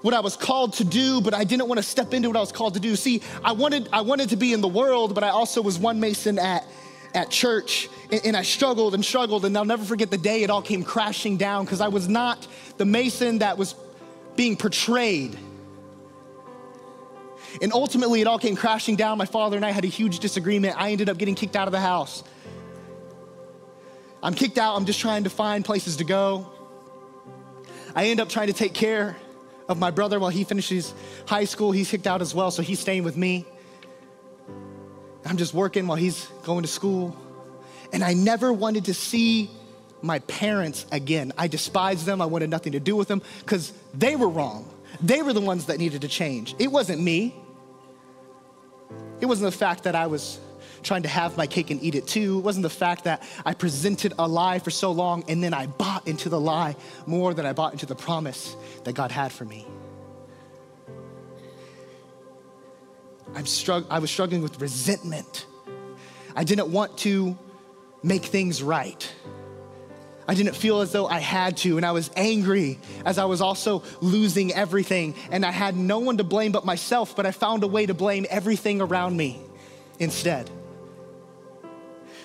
[0.00, 2.40] what I was called to do, but I didn't want to step into what I
[2.40, 2.96] was called to do.
[2.96, 6.00] See, I wanted, I wanted to be in the world, but I also was one
[6.00, 6.66] Mason at,
[7.14, 10.62] at church, and, I struggled and struggled, and I'll never forget the day it all
[10.62, 12.46] came crashing down because I was not
[12.76, 13.76] the Mason that was
[14.34, 15.38] being portrayed.
[17.62, 19.16] And ultimately, it all came crashing down.
[19.16, 20.74] My father and I had a huge disagreement.
[20.76, 22.24] I ended up getting kicked out of the house.
[24.20, 26.50] I'm kicked out, I'm just trying to find places to go.
[27.94, 29.16] I end up trying to take care
[29.68, 30.94] of my brother while he finishes
[31.26, 31.72] high school.
[31.72, 33.46] He's kicked out as well, so he's staying with me.
[35.24, 37.16] I'm just working while he's going to school.
[37.92, 39.50] And I never wanted to see
[40.02, 41.32] my parents again.
[41.38, 42.20] I despised them.
[42.20, 44.68] I wanted nothing to do with them because they were wrong.
[45.00, 46.54] They were the ones that needed to change.
[46.58, 47.34] It wasn't me.
[49.20, 50.38] It wasn't the fact that I was
[50.82, 52.38] trying to have my cake and eat it too.
[52.38, 55.66] It wasn't the fact that I presented a lie for so long and then I
[55.66, 59.46] bought into the lie more than I bought into the promise that God had for
[59.46, 59.66] me.
[63.34, 65.46] I'm strugg- I was struggling with resentment.
[66.36, 67.36] I didn't want to
[68.02, 69.12] make things right.
[70.26, 73.40] I didn't feel as though I had to, and I was angry as I was
[73.40, 77.62] also losing everything, and I had no one to blame but myself, but I found
[77.62, 79.40] a way to blame everything around me
[79.98, 80.48] instead.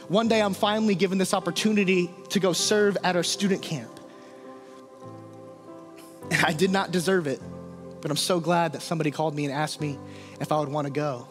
[0.07, 3.99] One day I'm finally given this opportunity to go serve at our student camp.
[6.31, 7.41] And I did not deserve it,
[8.01, 9.99] but I'm so glad that somebody called me and asked me
[10.39, 11.27] if I would want to go.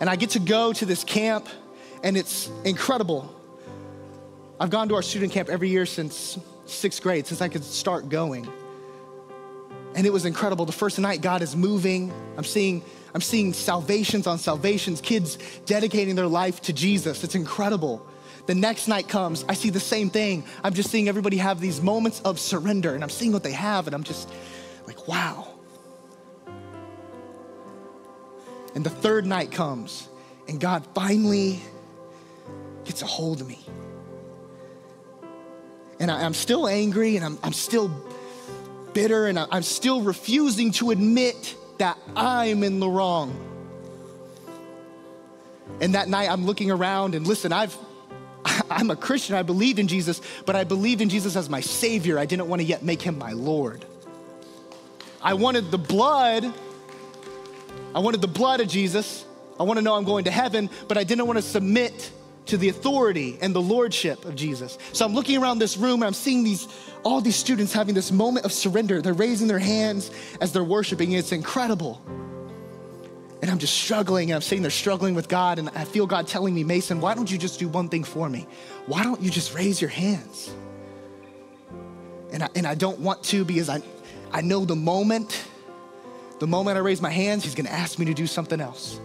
[0.00, 1.48] And I get to go to this camp,
[2.02, 3.32] and it's incredible.
[4.58, 8.08] I've gone to our student camp every year since sixth grade, since I could start
[8.08, 8.48] going.
[9.94, 10.66] And it was incredible.
[10.66, 12.12] The first night, God is moving.
[12.36, 12.82] I'm seeing,
[13.14, 17.24] I'm seeing salvations on salvations, kids dedicating their life to Jesus.
[17.24, 18.06] It's incredible.
[18.46, 20.44] The next night comes, I see the same thing.
[20.62, 23.86] I'm just seeing everybody have these moments of surrender, and I'm seeing what they have,
[23.86, 24.30] and I'm just
[24.86, 25.55] like, wow.
[28.76, 30.06] And the third night comes,
[30.48, 31.62] and God finally
[32.84, 33.58] gets a hold of me.
[35.98, 37.88] And I, am still angry and I'm, I'm still
[38.92, 43.34] bitter and I, I'm still refusing to admit that I'm in the wrong.
[45.80, 47.74] And that night I'm looking around and listen, I've
[48.70, 52.18] I'm a Christian, I believed in Jesus, but I believed in Jesus as my Savior.
[52.18, 53.86] I didn't want to yet make him my Lord.
[55.22, 56.52] I wanted the blood,
[57.94, 59.24] I wanted the blood of Jesus.
[59.58, 62.10] I want to know I'm going to heaven, but I didn't want to submit
[62.46, 64.78] to the authority and the lordship of Jesus.
[64.92, 66.68] So I'm looking around this room and I'm seeing these
[67.02, 69.00] all these students having this moment of surrender.
[69.00, 71.12] They're raising their hands as they're worshiping.
[71.12, 72.02] It's incredible.
[73.42, 76.26] And I'm just struggling, and I'm sitting there struggling with God, and I feel God
[76.26, 78.46] telling me, Mason, why don't you just do one thing for me?
[78.86, 80.52] Why don't you just raise your hands?
[82.32, 83.82] And I, and I don't want to because I,
[84.32, 85.44] I know the moment,
[86.38, 89.00] the moment I raise my hands, He's gonna ask me to do something else.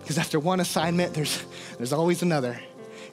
[0.00, 1.44] Because after one assignment, there's,
[1.76, 2.58] there's always another.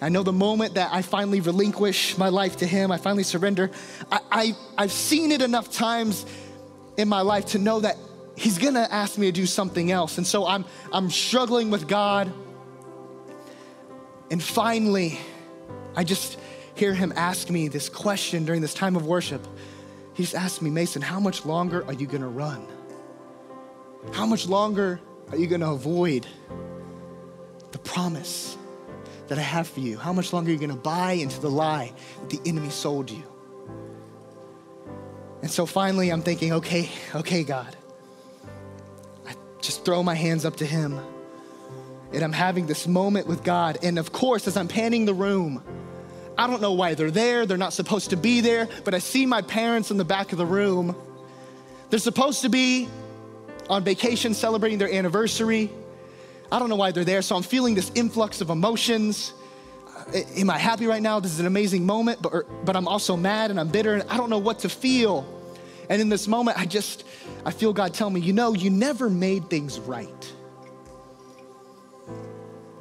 [0.02, 3.72] I know the moment that I finally relinquish my life to Him, I finally surrender,
[4.12, 6.26] I, I, I've seen it enough times
[6.98, 7.98] in my life to know that
[8.36, 10.18] He's gonna ask me to do something else.
[10.18, 12.32] And so I'm, I'm struggling with God.
[14.30, 15.20] And finally,
[15.96, 16.38] I just
[16.76, 19.46] hear Him ask me this question during this time of worship.
[20.16, 22.66] He just asked me, Mason, how much longer are you gonna run?
[24.14, 26.26] How much longer are you gonna avoid
[27.72, 28.58] the promise
[29.28, 29.98] that I have for you?
[29.98, 33.24] How much longer are you gonna buy into the lie that the enemy sold you?
[35.42, 37.76] And so finally, I'm thinking, okay, okay, God.
[39.28, 40.98] I just throw my hands up to Him.
[42.14, 43.80] And I'm having this moment with God.
[43.84, 45.62] And of course, as I'm panning the room,
[46.38, 47.46] I don't know why they're there.
[47.46, 50.38] They're not supposed to be there, but I see my parents in the back of
[50.38, 50.96] the room.
[51.90, 52.90] They're supposed to be
[53.70, 55.70] on vacation celebrating their anniversary.
[56.52, 59.34] I don't know why they're there, so I'm feeling this influx of emotions.
[60.14, 61.20] Am I happy right now?
[61.20, 64.04] This is an amazing moment, but, or- but I'm also mad and I'm bitter and
[64.10, 65.26] I don't know what to feel.
[65.90, 67.04] And in this moment, I just,
[67.46, 70.34] I feel God tell me, you know, you never made things right.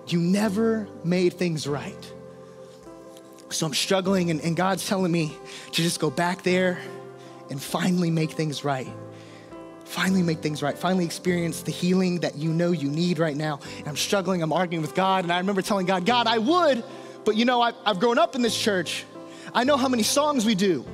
[0.09, 2.13] You never made things right.
[3.51, 5.37] So I'm struggling, and, and God's telling me
[5.73, 6.79] to just go back there
[7.51, 8.89] and finally make things right.
[9.85, 10.77] Finally, make things right.
[10.77, 13.61] Finally, experience the healing that you know you need right now.
[13.79, 16.83] And I'm struggling, I'm arguing with God, and I remember telling God, God, I would,
[17.25, 19.05] but you know, I've, I've grown up in this church.
[19.55, 20.85] I know how many songs we do,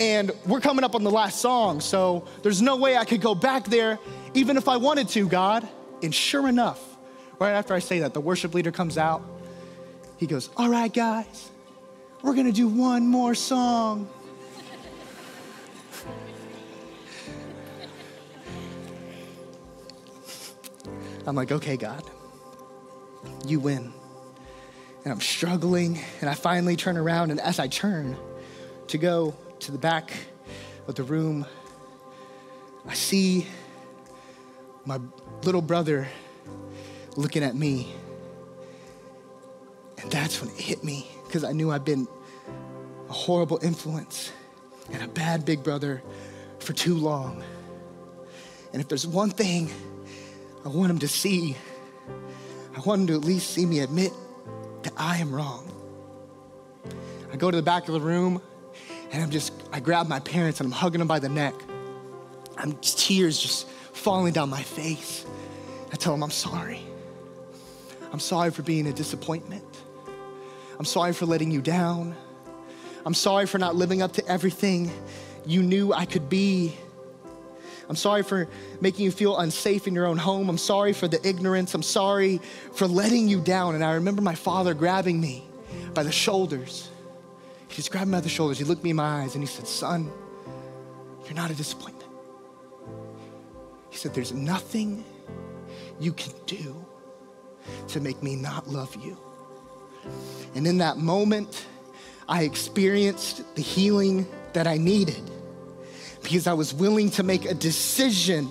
[0.00, 3.34] and we're coming up on the last song, so there's no way I could go
[3.34, 3.98] back there,
[4.32, 5.68] even if I wanted to, God.
[6.02, 6.82] And sure enough,
[7.38, 9.22] right after I say that, the worship leader comes out.
[10.16, 11.50] He goes, All right, guys,
[12.24, 14.08] we're gonna do one more song.
[21.26, 22.02] I'm like, okay, God,
[23.46, 23.92] you win.
[25.04, 28.16] And I'm struggling, and I finally turn around, and as I turn
[28.88, 30.10] to go to the back
[30.88, 31.44] of the room,
[32.86, 33.46] I see
[34.86, 34.98] my
[35.42, 36.08] little brother
[37.16, 37.94] looking at me.
[39.98, 42.06] And that's when it hit me, because I knew I'd been
[43.08, 44.30] a horrible influence
[44.92, 46.00] and a bad big brother
[46.60, 47.42] for too long.
[48.72, 49.68] And if there's one thing
[50.64, 51.56] I want him to see,
[52.76, 54.12] I want him to at least see me admit
[54.84, 55.68] that I am wrong.
[57.32, 58.40] I go to the back of the room
[59.10, 61.54] and I'm just, I grab my parents and I'm hugging them by the neck.
[62.56, 65.26] I'm tears just falling down my face.
[65.92, 66.86] I tell them I'm sorry.
[68.12, 69.64] I'm sorry for being a disappointment.
[70.78, 72.14] I'm sorry for letting you down.
[73.06, 74.90] I'm sorry for not living up to everything
[75.46, 76.76] you knew I could be.
[77.88, 78.48] I'm sorry for
[78.80, 80.48] making you feel unsafe in your own home.
[80.48, 81.74] I'm sorry for the ignorance.
[81.74, 82.40] I'm sorry
[82.72, 83.74] for letting you down.
[83.74, 85.44] And I remember my father grabbing me
[85.92, 86.90] by the shoulders.
[87.68, 88.58] He just grabbed me by the shoulders.
[88.58, 90.10] He looked me in my eyes and he said, Son,
[91.24, 92.08] you're not a disappointment.
[93.90, 95.04] He said, There's nothing
[96.00, 96.84] you can do
[97.88, 99.18] to make me not love you.
[100.54, 101.66] And in that moment,
[102.28, 105.30] I experienced the healing that I needed
[106.22, 108.48] because I was willing to make a decision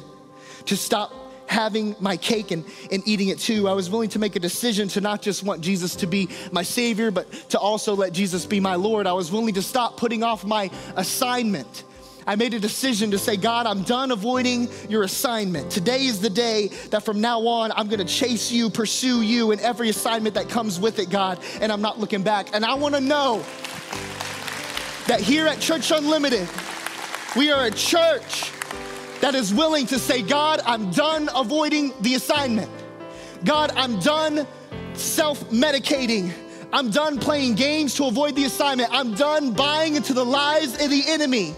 [0.66, 1.12] to stop
[1.48, 3.68] having my cake and, and eating it too.
[3.68, 6.64] I was willing to make a decision to not just want Jesus to be my
[6.64, 9.08] Savior, but to also let Jesus be my Lord.
[9.08, 11.84] I was willing to stop putting off my assignment.
[12.26, 15.72] I made a decision to say, God, I'm done avoiding your assignment.
[15.72, 19.60] Today is the day that from now on, I'm gonna chase you, pursue you, and
[19.62, 22.50] every assignment that comes with it, God, and I'm not looking back.
[22.54, 23.44] And I wanna know
[25.08, 26.48] that here at Church Unlimited,
[27.36, 28.52] we are a church
[29.20, 32.70] that is willing to say, God, I'm done avoiding the assignment.
[33.44, 34.48] God, I'm done
[34.94, 36.32] self medicating.
[36.72, 38.90] I'm done playing games to avoid the assignment.
[38.92, 41.56] I'm done buying into the lies of the enemy.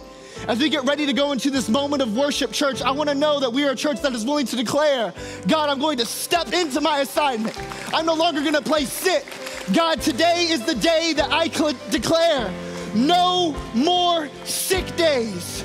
[0.47, 3.15] As we get ready to go into this moment of worship, church, I want to
[3.15, 5.13] know that we are a church that is willing to declare,
[5.47, 7.57] God, I'm going to step into my assignment.
[7.93, 9.25] I'm no longer going to play sick.
[9.73, 11.47] God, today is the day that I
[11.89, 12.53] declare
[12.93, 15.63] no more sick days.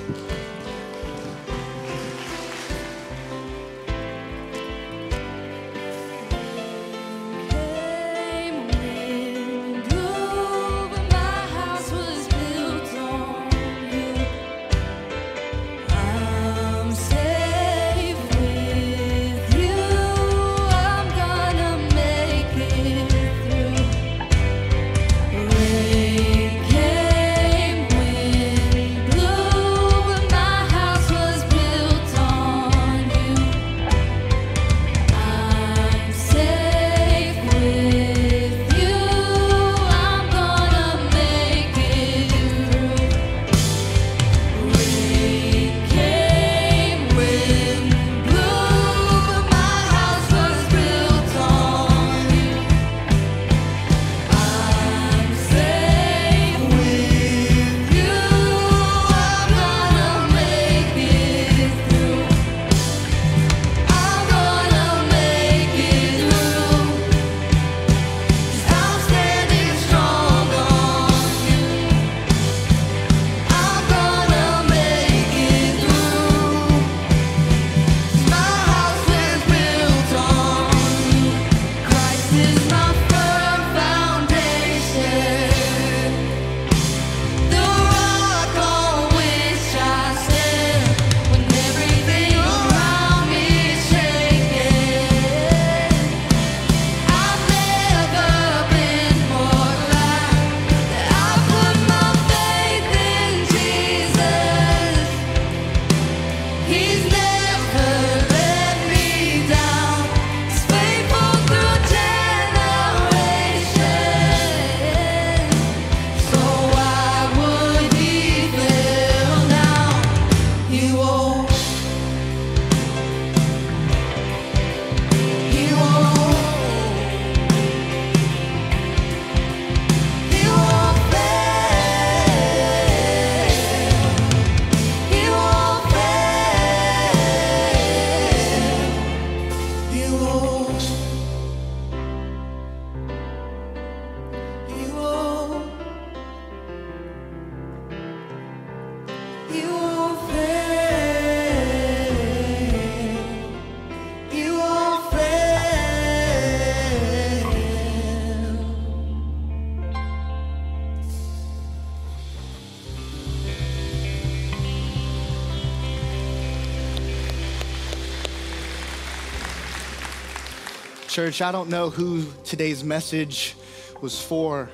[171.10, 173.56] Church, I don't know who today's message
[174.00, 174.70] was for,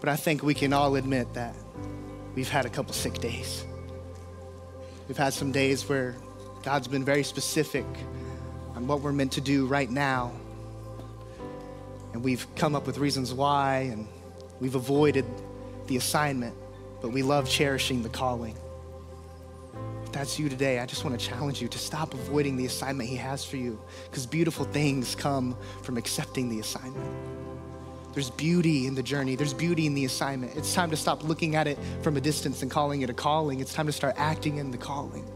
[0.00, 1.54] but I think we can all admit that
[2.34, 3.64] we've had a couple sick days.
[5.06, 6.16] We've had some days where
[6.64, 7.86] God's been very specific
[8.74, 10.32] on what we're meant to do right now.
[12.12, 14.08] And we've come up with reasons why, and
[14.58, 15.26] we've avoided
[15.86, 16.56] the assignment,
[17.00, 18.56] but we love cherishing the calling
[20.14, 23.16] that's you today, I just want to challenge you to stop avoiding the assignment He
[23.16, 27.14] has for you because beautiful things come from accepting the assignment.
[28.12, 30.56] There's beauty in the journey, there's beauty in the assignment.
[30.56, 33.58] It's time to stop looking at it from a distance and calling it a calling.
[33.58, 35.28] It's time to start acting in the calling.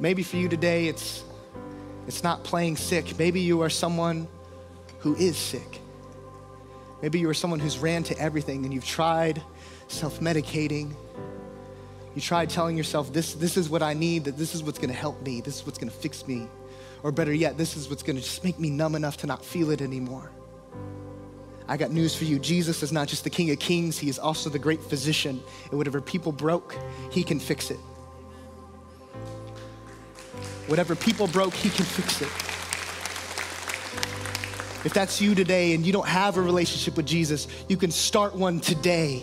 [0.00, 1.22] Maybe for you today, it's,
[2.06, 3.18] it's not playing sick.
[3.18, 4.26] Maybe you are someone
[5.00, 5.80] who is sick.
[7.02, 9.42] Maybe you are someone who's ran to everything and you've tried
[9.88, 10.94] self medicating,
[12.14, 14.92] you tried telling yourself, this, this is what I need, that this is what's gonna
[14.92, 16.46] help me, this is what's gonna fix me.
[17.02, 19.70] Or better yet, this is what's gonna just make me numb enough to not feel
[19.70, 20.30] it anymore.
[21.68, 22.38] I got news for you.
[22.38, 25.42] Jesus is not just the King of Kings, He is also the great physician.
[25.70, 26.76] And whatever people broke,
[27.10, 27.78] He can fix it.
[30.66, 32.28] Whatever people broke, He can fix it.
[34.84, 38.34] If that's you today and you don't have a relationship with Jesus, you can start
[38.34, 39.22] one today.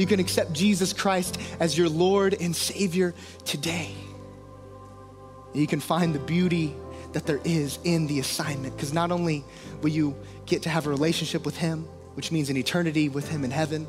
[0.00, 3.12] You can accept Jesus Christ as your Lord and Savior
[3.44, 3.92] today.
[5.52, 6.74] You can find the beauty
[7.12, 9.44] that there is in the assignment because not only
[9.82, 11.82] will you get to have a relationship with Him,
[12.14, 13.86] which means an eternity with Him in heaven,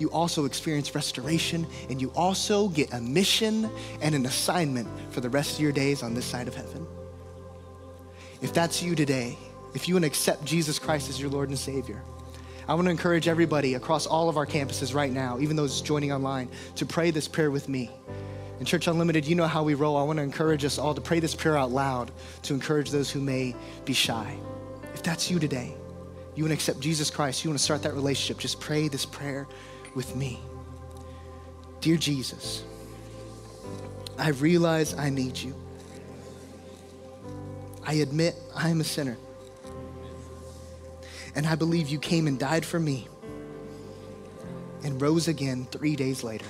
[0.00, 5.30] you also experience restoration and you also get a mission and an assignment for the
[5.30, 6.84] rest of your days on this side of heaven.
[8.40, 9.38] If that's you today,
[9.76, 12.02] if you want to accept Jesus Christ as your Lord and Savior,
[12.68, 16.12] I want to encourage everybody across all of our campuses right now, even those joining
[16.12, 17.90] online, to pray this prayer with me.
[18.60, 19.96] In Church Unlimited, you know how we roll.
[19.96, 23.10] I want to encourage us all to pray this prayer out loud to encourage those
[23.10, 24.36] who may be shy.
[24.94, 25.74] If that's you today,
[26.36, 29.04] you want to accept Jesus Christ, you want to start that relationship, just pray this
[29.04, 29.48] prayer
[29.94, 30.38] with me.
[31.80, 32.62] Dear Jesus,
[34.16, 35.54] I realize I need you.
[37.84, 39.18] I admit I am a sinner.
[41.34, 43.08] And I believe you came and died for me
[44.84, 46.46] and rose again three days later.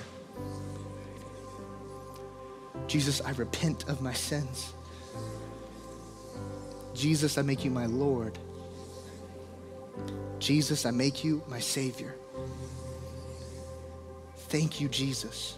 [2.87, 4.73] Jesus, I repent of my sins.
[6.95, 8.39] Jesus, I make you my Lord.
[10.39, 12.15] Jesus, I make you my Savior.
[14.49, 15.57] Thank you, Jesus,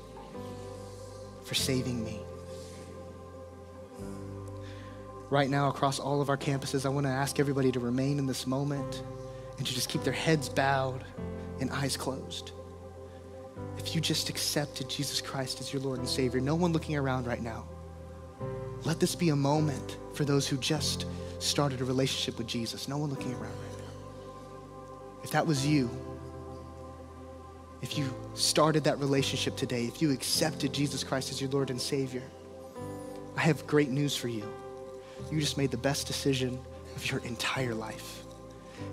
[1.45, 2.21] for saving me.
[5.31, 8.27] Right now, across all of our campuses, I want to ask everybody to remain in
[8.27, 9.03] this moment
[9.59, 11.05] and to just keep their heads bowed
[11.61, 12.53] and eyes closed.
[13.79, 17.27] If you just accepted Jesus Christ as your Lord and Savior, no one looking around
[17.27, 17.67] right now,
[18.85, 21.07] let this be a moment for those who just
[21.39, 22.89] started a relationship with Jesus.
[22.89, 23.93] No one looking around right now.
[25.23, 25.91] If that was you,
[27.83, 31.81] if you started that relationship today, if you accepted Jesus Christ as your Lord and
[31.81, 32.23] Savior,
[33.37, 34.49] I have great news for you.
[35.31, 36.59] You just made the best decision
[36.97, 38.24] of your entire life.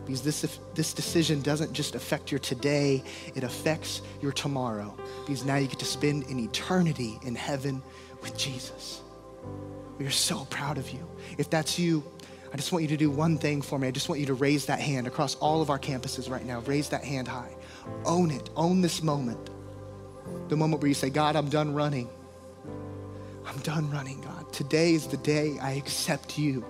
[0.06, 3.04] Because this, this decision doesn't just affect your today,
[3.36, 4.96] it affects your tomorrow.
[5.26, 7.82] Because now you get to spend an eternity in heaven
[8.22, 9.02] with Jesus.
[9.98, 11.08] We are so proud of you.
[11.38, 12.04] If that's you,
[12.54, 13.88] I just want you to do one thing for me.
[13.88, 16.60] I just want you to raise that hand across all of our campuses right now.
[16.62, 17.56] Raise that hand high.
[18.06, 18.50] Own it.
[18.56, 19.50] Own this moment.
[20.50, 22.10] The moment where you say, God, I'm done running.
[23.46, 24.52] I'm done running, God.
[24.52, 26.66] Today is the day I accept you.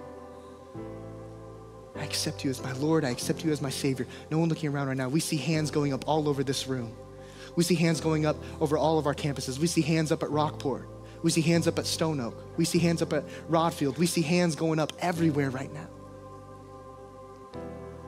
[2.02, 3.06] I accept you as my Lord.
[3.06, 4.08] I accept you as my Savior.
[4.32, 5.08] No one looking around right now.
[5.08, 6.92] We see hands going up all over this room.
[7.56, 9.60] We see hands going up over all of our campuses.
[9.60, 10.90] We see hands up at Rockport.
[11.22, 12.36] We see hands up at Stone Oak.
[12.58, 14.00] We see hands up at Rodfield.
[14.00, 15.88] We see hands going up everywhere right now.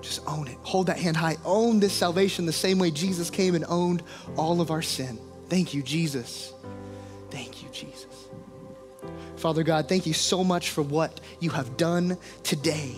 [0.02, 0.58] Just own it.
[0.64, 1.38] Hold that hand high.
[1.46, 4.02] Own this salvation the same way Jesus came and owned
[4.36, 5.20] all of our sin.
[5.50, 6.52] Thank you, Jesus.
[7.30, 8.28] Thank you, Jesus.
[9.36, 12.98] Father God, thank you so much for what you have done today.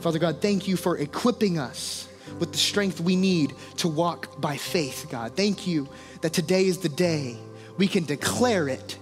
[0.00, 2.08] Father God, thank you for equipping us
[2.38, 5.36] with the strength we need to walk by faith, God.
[5.36, 5.88] Thank you
[6.20, 7.36] that today is the day
[7.76, 8.98] we can declare it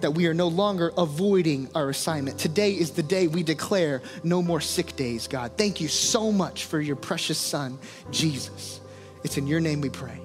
[0.00, 2.38] that we are no longer avoiding our assignment.
[2.38, 5.52] Today is the day we declare no more sick days, God.
[5.56, 7.78] Thank you so much for your precious Son,
[8.10, 8.80] Jesus.
[9.22, 10.20] It's in your name we pray.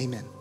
[0.00, 0.35] Amen.